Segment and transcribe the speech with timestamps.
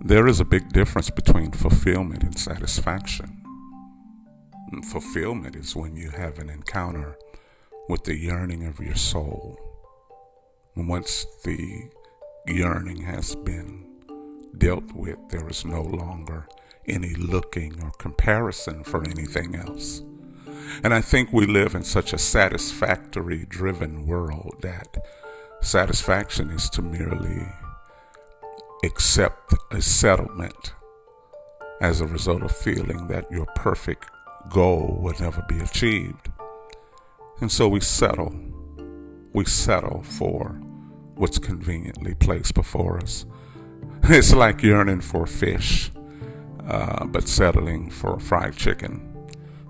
[0.00, 3.42] There is a big difference between fulfillment and satisfaction.
[4.90, 7.16] Fulfillment is when you have an encounter
[7.88, 9.58] with the yearning of your soul.
[10.76, 11.88] Once the
[12.46, 13.86] yearning has been
[14.58, 16.46] dealt with, there is no longer
[16.86, 20.02] any looking or comparison for anything else.
[20.82, 24.98] And I think we live in such a satisfactory driven world that
[25.62, 27.46] satisfaction is to merely
[28.86, 30.74] accept a settlement
[31.80, 34.06] as a result of feeling that your perfect
[34.48, 36.30] goal will never be achieved.
[37.40, 38.34] And so we settle.
[39.32, 40.58] We settle for
[41.16, 43.26] what's conveniently placed before us.
[44.08, 45.90] It's like yearning for fish,
[46.68, 49.02] uh, but settling for fried chicken.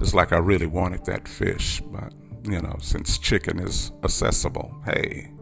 [0.00, 5.32] It's like I really wanted that fish, but you know, since chicken is accessible, hey.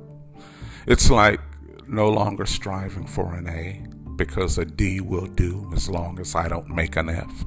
[0.86, 1.40] It's like
[1.88, 3.84] no longer striving for an A
[4.16, 7.44] because a D will do as long as I don't make an F.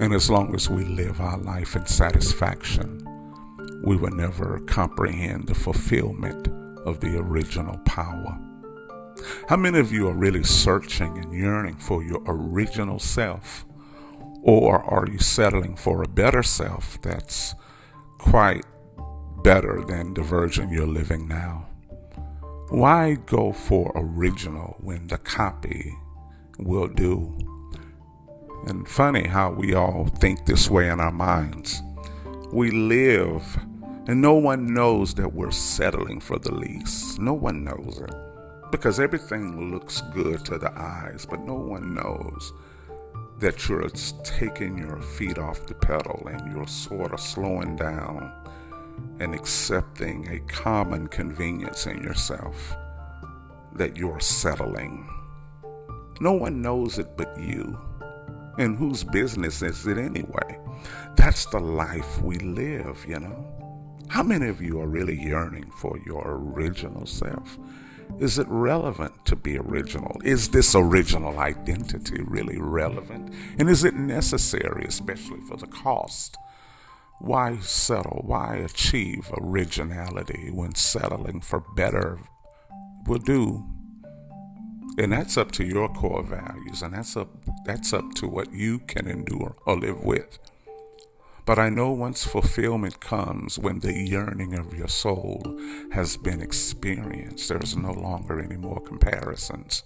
[0.00, 3.02] And as long as we live our life in satisfaction,
[3.82, 6.48] we will never comprehend the fulfillment
[6.86, 8.38] of the original power.
[9.48, 13.64] How many of you are really searching and yearning for your original self?
[14.42, 17.54] Or are you settling for a better self that's
[18.18, 18.64] quite
[19.42, 21.66] better than the version you're living now?
[22.70, 25.94] Why go for original when the copy
[26.58, 27.38] will do?
[28.66, 31.80] And funny how we all think this way in our minds.
[32.52, 33.56] We live,
[34.08, 37.20] and no one knows that we're settling for the least.
[37.20, 38.14] No one knows it.
[38.72, 42.52] Because everything looks good to the eyes, but no one knows
[43.38, 43.88] that you're
[44.24, 48.32] taking your feet off the pedal and you're sort of slowing down
[49.18, 52.76] and accepting a common convenience in yourself
[53.74, 55.08] that you're settling.
[56.20, 57.78] No one knows it but you.
[58.58, 60.58] And whose business is it anyway?
[61.16, 63.52] That's the life we live, you know.
[64.08, 67.58] How many of you are really yearning for your original self?
[68.18, 70.16] Is it relevant to be original?
[70.24, 73.34] Is this original identity really relevant?
[73.58, 76.36] And is it necessary, especially for the cost?
[77.18, 78.22] Why settle?
[78.24, 82.18] Why achieve originality when settling for better
[83.06, 83.64] will do?
[84.98, 87.28] And that's up to your core values, and that's up
[87.64, 90.38] that's up to what you can endure or live with.
[91.44, 95.42] But I know once fulfillment comes when the yearning of your soul
[95.92, 99.84] has been experienced, there's no longer any more comparisons.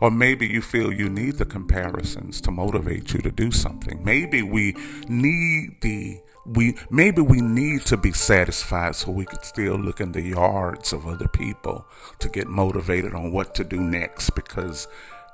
[0.00, 4.02] Or maybe you feel you need the comparisons to motivate you to do something.
[4.04, 4.76] Maybe we
[5.08, 10.12] need the we maybe we need to be satisfied so we could still look in
[10.12, 11.86] the yards of other people
[12.20, 14.88] to get motivated on what to do next because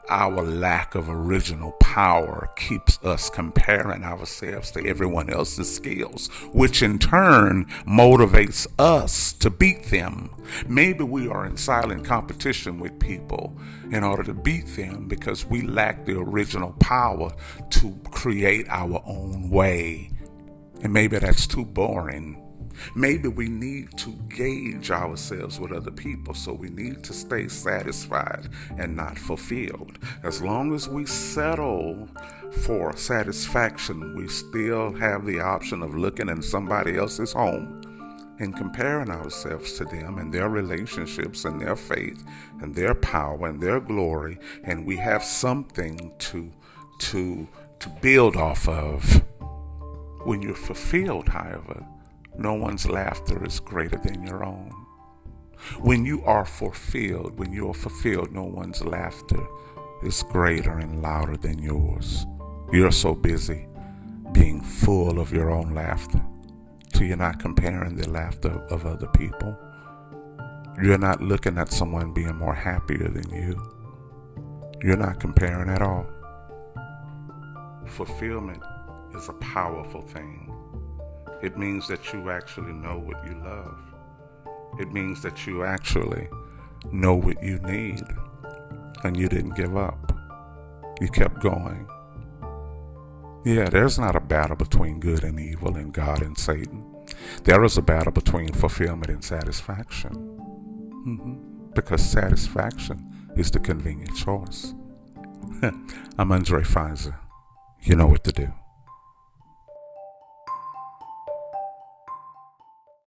[0.09, 6.98] our lack of original power keeps us comparing ourselves to everyone else's skills, which in
[6.98, 10.31] turn motivates us to beat them.
[10.69, 13.56] Maybe we are in silent competition with people
[13.91, 17.32] in order to beat them because we lack the original power
[17.70, 20.10] to create our own way.
[20.82, 22.44] And maybe that's too boring
[22.94, 28.48] Maybe we need to gauge ourselves with other people, so we need to stay satisfied
[28.78, 29.98] and not fulfilled.
[30.22, 32.08] As long as we settle
[32.62, 37.82] for satisfaction, we still have the option of looking in somebody else's home
[38.38, 42.24] and comparing ourselves to them and their relationships and their faith
[42.60, 46.52] and their power and their glory and we have something to
[46.98, 47.46] to
[47.78, 49.22] to build off of
[50.24, 51.86] when you're fulfilled however
[52.38, 54.72] no one's laughter is greater than your own.
[55.80, 59.46] When you are fulfilled, when you are fulfilled, no one's laughter
[60.04, 62.26] is greater and louder than yours.
[62.72, 63.66] You're so busy
[64.32, 66.20] being full of your own laughter
[66.94, 69.56] So you're not comparing the laughter of other people.
[70.82, 73.60] You're not looking at someone being more happier than you.
[74.82, 76.06] You're not comparing at all.
[77.87, 78.62] Fulfillment
[79.16, 80.52] is a powerful thing.
[81.42, 83.78] It means that you actually know what you love.
[84.78, 86.28] It means that you actually
[86.92, 88.02] know what you need
[89.04, 90.12] and you didn't give up.
[91.00, 91.86] You kept going.
[93.44, 96.84] Yeah, there's not a battle between good and evil and God and Satan.
[97.44, 100.12] There is a battle between fulfillment and satisfaction.
[101.06, 101.72] Mm-hmm.
[101.75, 104.75] Because satisfaction is the convenient choice.
[106.19, 107.16] I'm Andre Pfizer.
[107.82, 108.52] You know what to do.